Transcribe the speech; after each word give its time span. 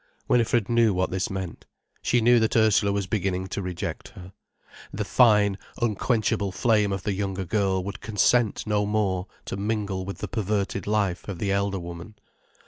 Winifred 0.27 0.67
knew 0.67 0.95
what 0.95 1.11
this 1.11 1.29
meant. 1.29 1.67
She 2.01 2.21
knew 2.21 2.39
that 2.39 2.55
Ursula 2.55 2.91
was 2.91 3.05
beginning 3.05 3.45
to 3.49 3.61
reject 3.61 4.07
her. 4.07 4.33
The 4.91 5.05
fine, 5.05 5.59
unquenchable 5.79 6.51
flame 6.51 6.91
of 6.91 7.03
the 7.03 7.13
younger 7.13 7.45
girl 7.45 7.83
would 7.83 8.01
consent 8.01 8.65
no 8.65 8.87
more 8.87 9.27
to 9.45 9.57
mingle 9.57 10.03
with 10.03 10.17
the 10.17 10.27
perverted 10.27 10.87
life 10.87 11.27
of 11.27 11.37
the 11.37 11.51
elder 11.51 11.77
woman. 11.77 12.15